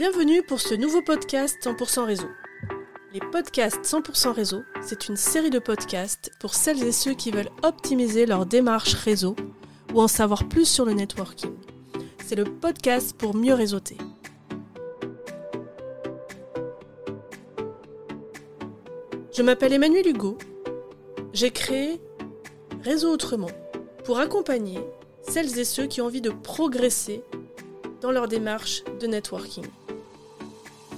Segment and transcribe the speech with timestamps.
[0.00, 2.30] Bienvenue pour ce nouveau podcast 100% réseau.
[3.12, 7.50] Les podcasts 100% réseau, c'est une série de podcasts pour celles et ceux qui veulent
[7.62, 9.36] optimiser leur démarche réseau
[9.92, 11.52] ou en savoir plus sur le networking.
[12.24, 13.98] C'est le podcast pour mieux réseauter.
[19.36, 20.38] Je m'appelle Emmanuel Hugo.
[21.34, 22.00] J'ai créé
[22.82, 23.50] Réseau Autrement
[24.04, 24.80] pour accompagner
[25.20, 27.22] celles et ceux qui ont envie de progresser
[28.00, 29.66] dans leur démarche de networking.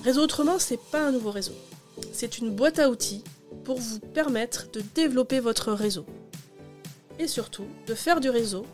[0.03, 1.55] Réseau Autrement, c'est pas un nouveau réseau.
[2.13, 3.23] C'est une boîte à outils
[3.65, 6.05] pour vous permettre de développer votre réseau.
[7.21, 8.67] Et surtout, de faire du réseau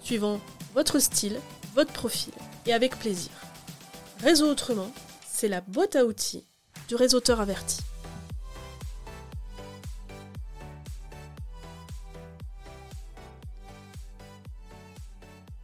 [0.00, 0.40] suivant
[0.72, 1.40] votre style,
[1.74, 2.32] votre profil
[2.66, 3.32] et avec plaisir.
[4.20, 4.92] Réseau Autrement,
[5.28, 6.46] c'est la boîte à outils
[6.86, 7.80] du réseauteur averti.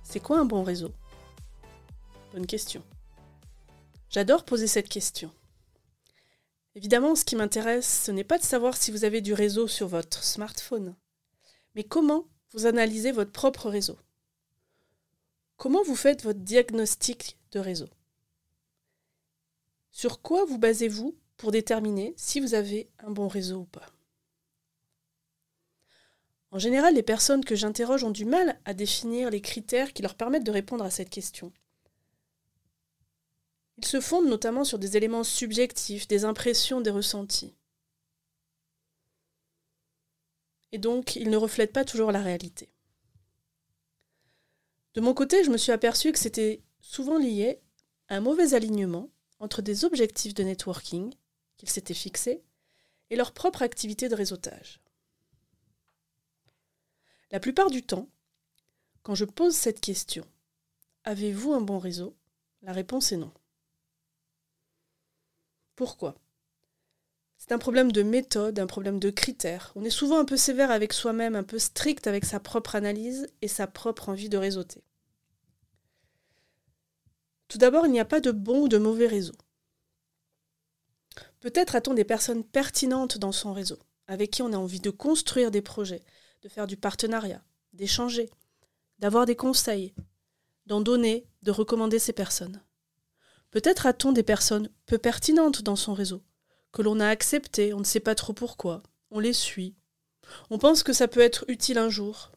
[0.03, 0.91] C'est quoi un bon réseau?
[2.33, 2.83] Bonne question.
[4.17, 5.31] J'adore poser cette question.
[6.75, 9.89] Évidemment, ce qui m'intéresse, ce n'est pas de savoir si vous avez du réseau sur
[9.89, 10.97] votre smartphone,
[11.75, 13.99] mais comment vous analysez votre propre réseau.
[15.59, 17.91] Comment vous faites votre diagnostic de réseau?
[19.93, 23.91] Sur quoi vous basez-vous pour déterminer si vous avez un bon réseau ou pas?
[26.53, 30.15] En général, les personnes que j'interroge ont du mal à définir les critères qui leur
[30.15, 31.53] permettent de répondre à cette question.
[33.79, 37.55] Ils se fondent notamment sur des éléments subjectifs, des impressions, des ressentis.
[40.73, 42.71] Et donc, ils ne reflètent pas toujours la réalité.
[44.95, 47.61] De mon côté, je me suis aperçu que c'était souvent lié
[48.09, 49.11] à un mauvais alignement
[49.41, 51.13] entre des objectifs de networking
[51.57, 52.43] qu'ils s'étaient fixés
[53.11, 54.81] et leur propre activité de réseautage.
[57.31, 58.09] La plupart du temps,
[59.03, 60.25] quand je pose cette question,
[61.05, 62.17] avez-vous un bon réseau?
[62.63, 63.33] La réponse est non.
[65.77, 66.17] Pourquoi?
[67.37, 69.73] C'est un problème de méthode, un problème de critères.
[69.77, 73.27] On est souvent un peu sévère avec soi-même, un peu strict avec sa propre analyse
[73.43, 74.83] et sa propre envie de réseauter.
[77.49, 79.35] Tout d'abord, il n'y a pas de bon ou de mauvais réseau.
[81.41, 85.51] Peut-être a-t-on des personnes pertinentes dans son réseau, avec qui on a envie de construire
[85.51, 86.03] des projets,
[86.43, 88.31] de faire du partenariat, d'échanger,
[88.99, 89.95] d'avoir des conseils,
[90.65, 92.61] d'en donner, de recommander ces personnes.
[93.51, 96.23] Peut-être a-t-on des personnes peu pertinentes dans son réseau,
[96.73, 99.75] que l'on a acceptées, on ne sait pas trop pourquoi, on les suit.
[100.51, 102.33] On pense que ça peut être utile un jour,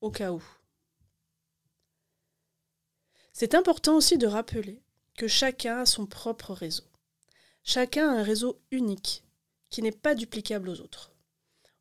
[0.00, 0.42] au cas où.
[3.32, 4.82] C'est important aussi de rappeler
[5.16, 6.84] que chacun a son propre réseau.
[7.62, 9.24] Chacun a un réseau unique,
[9.68, 11.12] qui n'est pas duplicable aux autres.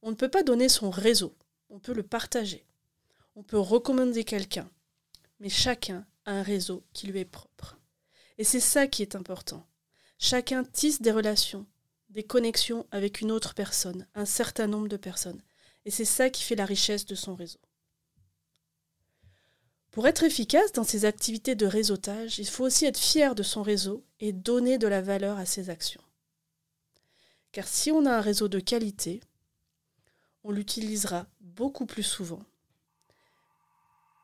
[0.01, 1.35] On ne peut pas donner son réseau,
[1.69, 2.65] on peut le partager.
[3.35, 4.69] On peut recommander quelqu'un,
[5.39, 7.78] mais chacun a un réseau qui lui est propre.
[8.39, 9.67] Et c'est ça qui est important.
[10.17, 11.67] Chacun tisse des relations,
[12.09, 15.41] des connexions avec une autre personne, un certain nombre de personnes.
[15.83, 17.59] Et c'est ça qui fait la richesse de son réseau.
[19.91, 23.61] Pour être efficace dans ses activités de réseautage, il faut aussi être fier de son
[23.61, 26.03] réseau et donner de la valeur à ses actions.
[27.51, 29.19] Car si on a un réseau de qualité,
[30.45, 32.43] on l'utilisera beaucoup plus souvent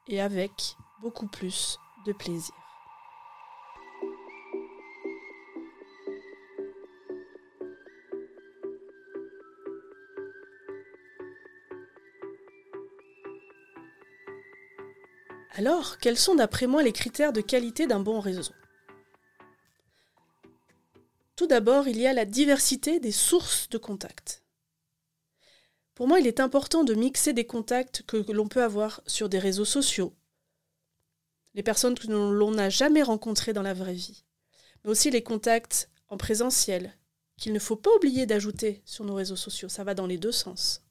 [0.08, 2.65] et avec beaucoup plus de plaisir.
[15.58, 18.52] Alors, quels sont d'après moi les critères de qualité d'un bon réseau?
[21.38, 24.44] Tout d'abord, il y a la diversité des sources de contacts.
[25.94, 29.40] Pour moi, il est important de mixer des contacts que l'on peut avoir sur des
[29.40, 30.14] réseaux sociaux,
[31.54, 34.26] les personnes que l'on n'a jamais rencontrées dans la vraie vie,
[34.84, 36.98] mais aussi les contacts en présentiel,
[37.38, 40.34] qu'il ne faut pas oublier d'ajouter sur nos réseaux sociaux, ça va dans les deux
[40.34, 40.85] sens.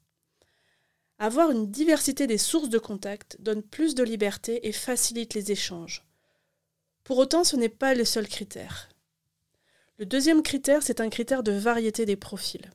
[1.17, 6.05] Avoir une diversité des sources de contact donne plus de liberté et facilite les échanges.
[7.05, 8.89] Pour autant, ce n'est pas le seul critère.
[9.97, 12.69] Le deuxième critère, c'est un critère de variété des profils.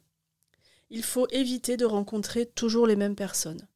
[0.89, 3.69] Il faut éviter de rencontrer toujours les mêmes personnes.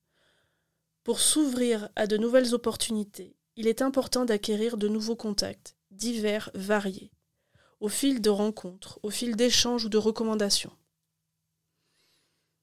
[1.02, 7.12] Pour s'ouvrir à de nouvelles opportunités, il est important d'acquérir de nouveaux contacts, divers, variés,
[7.80, 10.72] au fil de rencontres, au fil d'échanges ou de recommandations.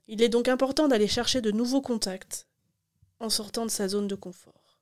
[0.07, 2.47] Il est donc important d'aller chercher de nouveaux contacts
[3.19, 4.79] en sortant de sa zone de confort.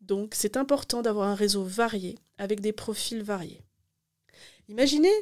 [0.00, 3.62] Donc c'est important d'avoir un réseau varié avec des profils variés.
[4.68, 5.12] Imaginez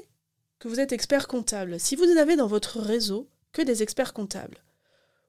[0.58, 1.80] que vous êtes expert comptable.
[1.80, 4.62] Si vous n'avez dans votre réseau que des experts comptables,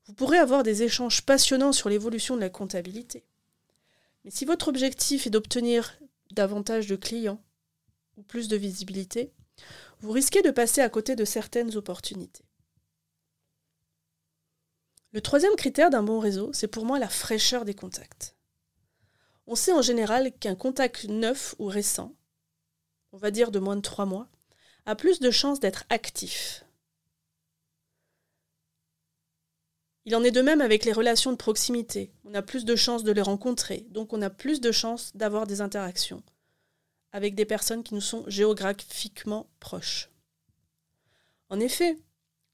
[0.05, 3.25] vous pourrez avoir des échanges passionnants sur l'évolution de la comptabilité.
[4.23, 5.99] Mais si votre objectif est d'obtenir
[6.31, 7.41] davantage de clients,
[8.17, 9.31] ou plus de visibilité,
[9.99, 12.46] vous risquez de passer à côté de certaines opportunités.
[15.17, 18.35] Le troisième critère d'un bon réseau, c'est pour moi la fraîcheur des contacts.
[19.47, 22.13] On sait en général qu'un contact neuf ou récent,
[23.13, 24.27] on va dire de moins de trois mois,
[24.85, 26.65] a plus de chances d'être actif.
[30.05, 32.11] Il en est de même avec les relations de proximité.
[32.23, 35.47] On a plus de chances de les rencontrer, donc on a plus de chances d'avoir
[35.47, 36.21] des interactions
[37.11, 40.11] avec des personnes qui nous sont géographiquement proches.
[41.49, 41.97] En effet,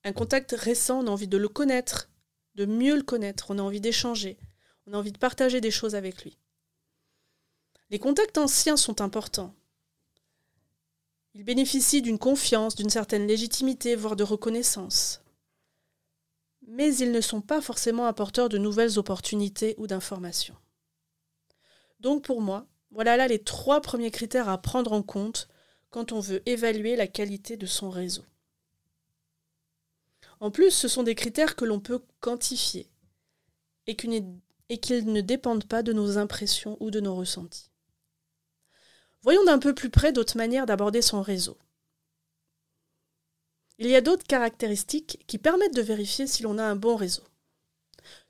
[0.05, 2.07] un contact récent, on a envie de le connaître,
[2.55, 4.37] de mieux le connaître, on a envie d'échanger,
[4.87, 6.37] on a envie de partager des choses avec lui.
[7.89, 9.55] Les contacts anciens sont importants.
[11.35, 15.21] Ils bénéficient d'une confiance, d'une certaine légitimité, voire de reconnaissance.
[16.67, 20.55] Mais ils ne sont pas forcément apporteurs de nouvelles opportunités ou d'informations.
[21.99, 25.49] Donc pour moi, voilà là les trois premiers critères à prendre en compte
[25.89, 28.23] quand on veut évaluer la qualité de son réseau.
[30.43, 32.91] En plus, ce sont des critères que l'on peut quantifier
[33.87, 37.71] et qu'ils ne dépendent pas de nos impressions ou de nos ressentis.
[39.21, 41.57] Voyons d'un peu plus près d'autres manières d'aborder son réseau.
[43.77, 47.23] Il y a d'autres caractéristiques qui permettent de vérifier si l'on a un bon réseau.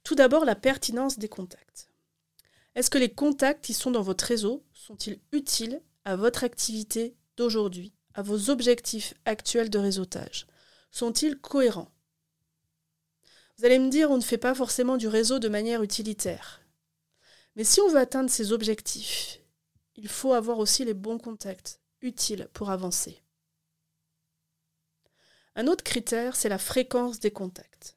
[0.04, 1.90] Tout d'abord, la pertinence des contacts.
[2.76, 7.92] Est-ce que les contacts qui sont dans votre réseau sont-ils utiles à votre activité d'aujourd'hui,
[8.14, 10.46] à vos objectifs actuels de réseautage?
[10.92, 11.93] Sont-ils cohérents?
[13.58, 16.62] Vous allez me dire, on ne fait pas forcément du réseau de manière utilitaire.
[17.56, 19.40] Mais si on veut atteindre ces objectifs
[19.96, 23.22] il faut avoir aussi les bons contacts, utiles pour avancer.
[25.56, 27.96] Un autre critère, c'est la fréquence des contacts.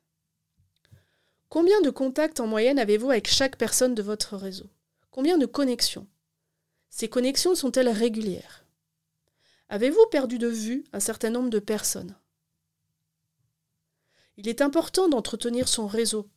[1.48, 4.68] Combien de contacts en moyenne avez-vous avec chaque personne de votre réseau?
[5.10, 6.06] Combien de connexions?
[6.90, 8.66] Ces connexions sont-elles régulières?
[9.68, 12.14] Avez-vous perdu de vue un certain nombre de personnes?
[14.36, 16.28] Il est important d'entretenir son réseau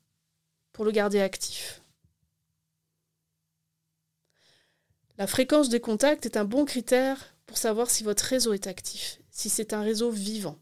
[0.72, 1.82] pour le garder actif.
[5.18, 9.20] La fréquence des contacts est un bon critère pour savoir si votre réseau est actif,
[9.32, 10.58] si c'est un réseau vivant.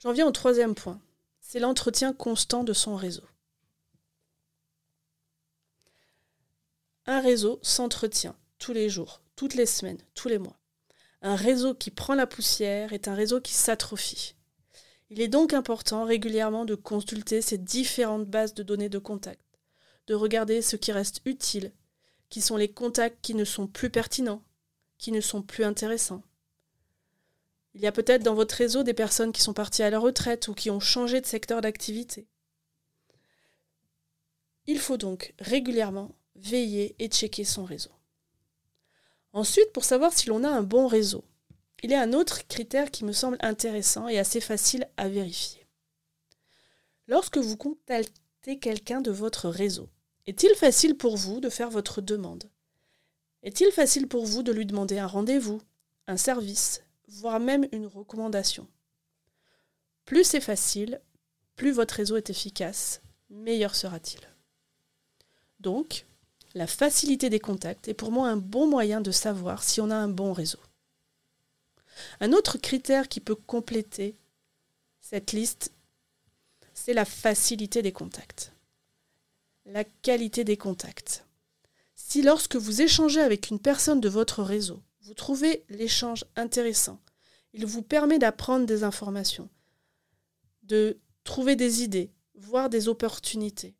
[0.00, 1.00] J'en viens au troisième point,
[1.40, 3.24] c'est l'entretien constant de son réseau.
[7.06, 10.59] Un réseau s'entretient tous les jours, toutes les semaines, tous les mois.
[11.22, 14.34] Un réseau qui prend la poussière est un réseau qui s'atrophie.
[15.10, 19.40] Il est donc important régulièrement de consulter ces différentes bases de données de contact
[20.10, 21.72] de regarder ce qui reste utile,
[22.30, 24.42] qui sont les contacts qui ne sont plus pertinents,
[24.98, 26.24] qui ne sont plus intéressants.
[27.74, 30.48] Il y a peut-être dans votre réseau des personnes qui sont parties à la retraite
[30.48, 32.26] ou qui ont changé de secteur d'activité.
[34.66, 37.92] Il faut donc régulièrement veiller et checker son réseau.
[39.32, 41.24] Ensuite, pour savoir si l'on a un bon réseau,
[41.82, 45.66] il y a un autre critère qui me semble intéressant et assez facile à vérifier.
[47.06, 49.88] Lorsque vous contactez quelqu'un de votre réseau,
[50.26, 52.50] est-il facile pour vous de faire votre demande?
[53.42, 55.60] Est-il facile pour vous de lui demander un rendez-vous,
[56.06, 58.68] un service, voire même une recommandation?
[60.04, 61.00] Plus c'est facile,
[61.56, 63.00] plus votre réseau est efficace,
[63.30, 64.20] meilleur sera-t-il.
[65.60, 66.06] Donc,
[66.54, 69.96] la facilité des contacts est pour moi un bon moyen de savoir si on a
[69.96, 70.60] un bon réseau.
[72.20, 74.16] Un autre critère qui peut compléter
[75.00, 75.72] cette liste,
[76.74, 78.52] c'est la facilité des contacts
[79.66, 81.24] la qualité des contacts.
[81.94, 87.00] Si lorsque vous échangez avec une personne de votre réseau, vous trouvez l'échange intéressant,
[87.52, 89.48] il vous permet d'apprendre des informations,
[90.62, 93.74] de trouver des idées, voir des opportunités.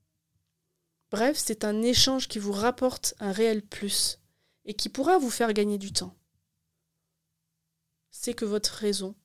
[1.10, 4.18] Bref, c'est un échange qui vous rapporte un réel plus
[4.64, 6.14] et qui pourra vous faire gagner du temps.
[8.10, 9.16] C'est que votre réseau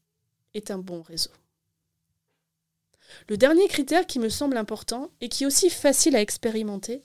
[0.54, 1.32] est un bon réseau.
[3.30, 7.04] Le dernier critère qui me semble important et qui est aussi facile à expérimenter,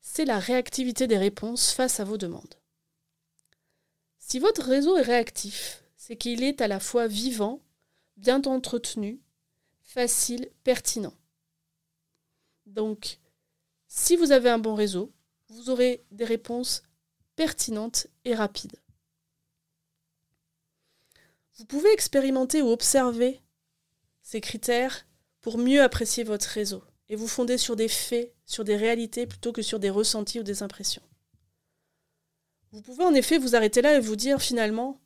[0.00, 2.54] c'est la réactivité des réponses face à vos demandes.
[4.18, 7.60] Si votre réseau est réactif, c'est qu'il est à la fois vivant,
[8.16, 9.20] bien entretenu,
[9.82, 11.14] facile, pertinent.
[12.66, 13.18] Donc,
[13.96, 15.12] si vous avez un bon réseau,
[15.48, 16.82] vous aurez des réponses
[17.34, 18.76] pertinentes et rapides.
[21.56, 23.40] Vous pouvez expérimenter ou observer
[24.22, 25.06] ces critères
[25.40, 29.52] pour mieux apprécier votre réseau et vous fonder sur des faits, sur des réalités plutôt
[29.52, 31.02] que sur des ressentis ou des impressions.
[32.72, 35.00] Vous pouvez en effet vous arrêter là et vous dire finalement,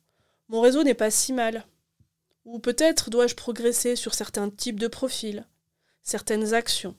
[0.49, 1.65] mon réseau n'est pas si mal.
[2.43, 5.47] Ou peut-être dois-je progresser sur certains types de profils,
[6.03, 6.97] certaines actions.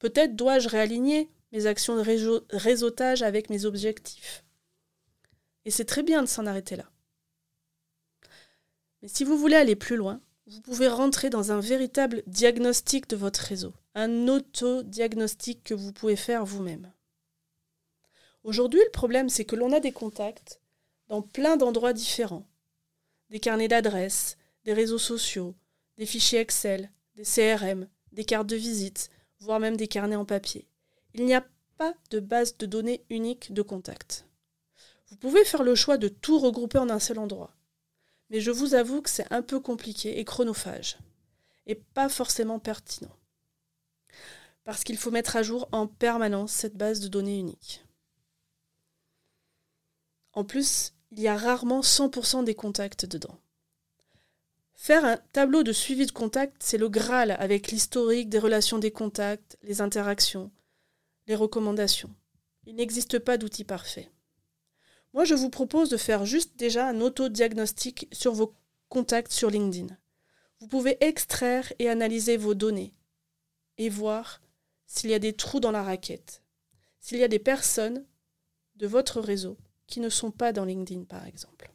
[0.00, 4.44] Peut-être dois-je réaligner mes actions de réseautage avec mes objectifs.
[5.64, 6.90] Et c'est très bien de s'en arrêter là.
[9.02, 13.16] Mais si vous voulez aller plus loin, vous pouvez rentrer dans un véritable diagnostic de
[13.16, 16.92] votre réseau, un auto-diagnostic que vous pouvez faire vous-même.
[18.42, 20.60] Aujourd'hui, le problème, c'est que l'on a des contacts
[21.08, 22.46] dans plein d'endroits différents.
[23.28, 25.54] Des carnets d'adresses, des réseaux sociaux,
[25.98, 30.68] des fichiers Excel, des CRM, des cartes de visite, voire même des carnets en papier.
[31.14, 34.26] Il n'y a pas de base de données unique de contact.
[35.08, 37.54] Vous pouvez faire le choix de tout regrouper en un seul endroit.
[38.30, 40.98] Mais je vous avoue que c'est un peu compliqué et chronophage,
[41.66, 43.16] et pas forcément pertinent.
[44.62, 47.84] Parce qu'il faut mettre à jour en permanence cette base de données unique.
[50.32, 53.40] En plus, il y a rarement 100% des contacts dedans.
[54.82, 58.90] Faire un tableau de suivi de contacts, c'est le Graal avec l'historique des relations des
[58.90, 60.50] contacts, les interactions,
[61.26, 62.08] les recommandations.
[62.64, 64.10] Il n'existe pas d'outil parfait.
[65.12, 68.54] Moi, je vous propose de faire juste déjà un auto-diagnostic sur vos
[68.88, 69.94] contacts sur LinkedIn.
[70.60, 72.94] Vous pouvez extraire et analyser vos données
[73.76, 74.40] et voir
[74.86, 76.42] s'il y a des trous dans la raquette,
[77.00, 78.06] s'il y a des personnes
[78.76, 81.69] de votre réseau qui ne sont pas dans LinkedIn, par exemple.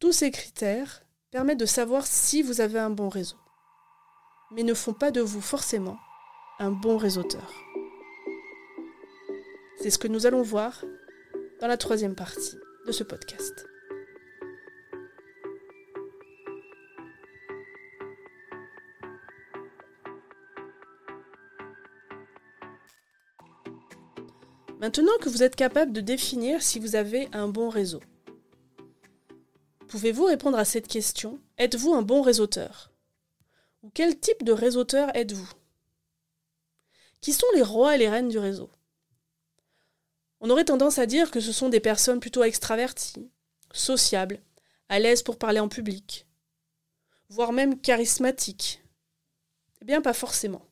[0.00, 1.02] Tous ces critères
[1.32, 3.36] permettent de savoir si vous avez un bon réseau,
[4.52, 5.98] mais ne font pas de vous forcément
[6.60, 7.52] un bon réseauteur.
[9.82, 10.84] C'est ce que nous allons voir
[11.60, 13.66] dans la troisième partie de ce podcast.
[24.78, 28.00] Maintenant que vous êtes capable de définir si vous avez un bon réseau,
[29.88, 31.40] Pouvez-vous répondre à cette question?
[31.56, 32.92] Êtes-vous un bon réseauteur?
[33.82, 35.50] Ou quel type de réseauteur êtes-vous?
[37.22, 38.70] Qui sont les rois et les reines du réseau?
[40.40, 43.30] On aurait tendance à dire que ce sont des personnes plutôt extraverties,
[43.72, 44.42] sociables,
[44.90, 46.26] à l'aise pour parler en public,
[47.30, 48.82] voire même charismatiques.
[49.80, 50.66] Eh bien, pas forcément.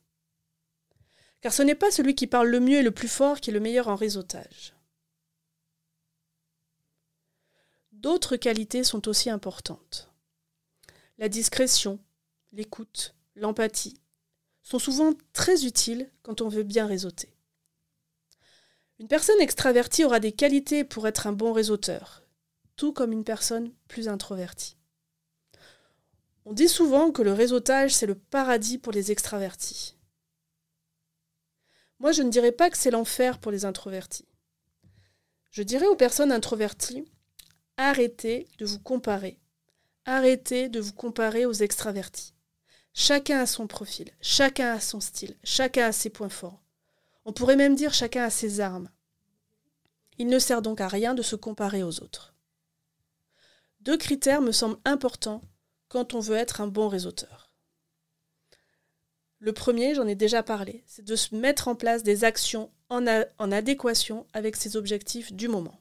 [1.40, 3.54] Car ce n'est pas celui qui parle le mieux et le plus fort qui est
[3.54, 4.75] le meilleur en réseautage.
[8.06, 10.12] D'autres qualités sont aussi importantes.
[11.18, 11.98] La discrétion,
[12.52, 14.00] l'écoute, l'empathie
[14.62, 17.34] sont souvent très utiles quand on veut bien réseauter.
[19.00, 22.22] Une personne extravertie aura des qualités pour être un bon réseauteur,
[22.76, 24.76] tout comme une personne plus introvertie.
[26.44, 29.96] On dit souvent que le réseautage, c'est le paradis pour les extravertis.
[31.98, 34.28] Moi, je ne dirais pas que c'est l'enfer pour les introvertis.
[35.50, 37.04] Je dirais aux personnes introverties
[37.78, 39.38] Arrêtez de vous comparer.
[40.06, 42.32] Arrêtez de vous comparer aux extravertis.
[42.94, 46.62] Chacun a son profil, chacun a son style, chacun a ses points forts.
[47.26, 48.88] On pourrait même dire chacun a ses armes.
[50.16, 52.34] Il ne sert donc à rien de se comparer aux autres.
[53.80, 55.42] Deux critères me semblent importants
[55.88, 57.52] quand on veut être un bon réseauteur.
[59.38, 63.04] Le premier, j'en ai déjà parlé, c'est de se mettre en place des actions en,
[63.38, 65.78] en adéquation avec ses objectifs du moment.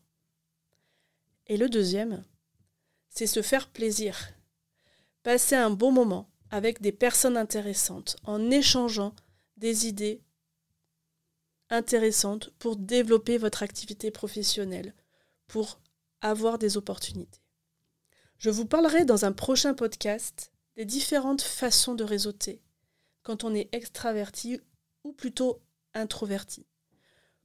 [1.48, 2.24] Et le deuxième,
[3.10, 4.34] c'est se faire plaisir.
[5.24, 9.16] Passer un bon moment avec des personnes intéressantes en échangeant
[9.58, 10.22] des idées
[11.70, 14.94] intéressantes pour développer votre activité professionnelle,
[15.48, 15.80] pour
[16.22, 17.42] avoir des opportunités.
[18.38, 22.62] Je vous parlerai dans un prochain podcast des différentes façons de réseauter
[23.24, 24.60] quand on est extraverti
[25.04, 25.62] ou plutôt
[25.94, 26.66] introverti.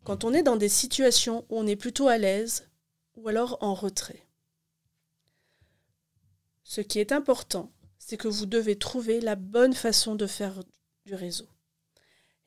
[0.05, 2.70] Quand on est dans des situations où on est plutôt à l'aise
[3.17, 4.27] ou alors en retrait.
[6.65, 10.63] Ce qui est important, c'est que vous devez trouver la bonne façon de faire
[11.05, 11.49] du réseau.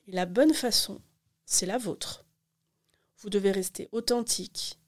[0.08, 1.02] Et la bonne façon,
[1.46, 2.26] c'est la vôtre.
[3.20, 4.80] Vous devez rester authentique,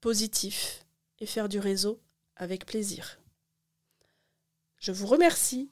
[0.00, 0.86] positif
[1.18, 2.00] et faire du réseau
[2.36, 3.18] avec plaisir.
[4.78, 5.70] Je vous remercie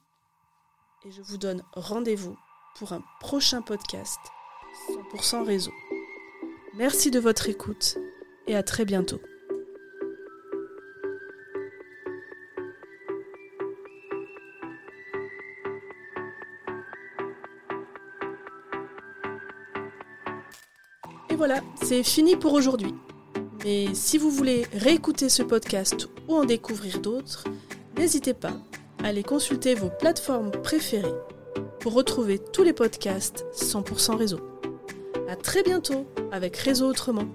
[1.04, 2.38] et je vous donne rendez-vous
[2.76, 4.20] pour un prochain podcast
[4.88, 5.72] 100% réseau.
[6.74, 7.98] Merci de votre écoute
[8.46, 9.20] et à très bientôt.
[21.44, 22.94] Voilà, c'est fini pour aujourd'hui.
[23.64, 27.46] Mais si vous voulez réécouter ce podcast ou en découvrir d'autres,
[27.98, 28.52] n'hésitez pas
[29.02, 31.18] à aller consulter vos plateformes préférées
[31.80, 34.38] pour retrouver tous les podcasts 100% réseau.
[35.28, 37.26] À très bientôt avec Réseau Autrement.